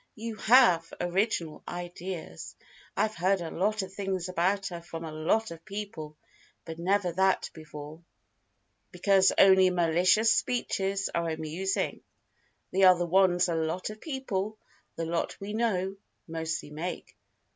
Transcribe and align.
You 0.15 0.37
have 0.37 0.91
original 0.99 1.61
ideas! 1.67 2.55
I've 2.97 3.13
heard 3.13 3.39
a 3.39 3.51
lot 3.51 3.83
of 3.83 3.93
things 3.93 4.27
about 4.29 4.65
her 4.69 4.81
from 4.81 5.03
a 5.03 5.11
lot 5.11 5.51
of 5.51 5.63
people, 5.63 6.17
but 6.65 6.79
never 6.79 7.11
that 7.11 7.51
before." 7.53 8.01
"Because 8.91 9.31
only 9.37 9.69
malicious 9.69 10.33
speeches 10.33 11.11
are 11.13 11.29
amusing, 11.29 12.01
they 12.71 12.81
are 12.81 12.97
the 12.97 13.05
ones 13.05 13.47
'a 13.47 13.53
lot 13.53 13.91
of 13.91 14.01
people' 14.01 14.57
the 14.95 15.05
lot 15.05 15.39
we 15.39 15.53
know 15.53 15.97
mostly 16.27 16.71
make." 16.71 17.15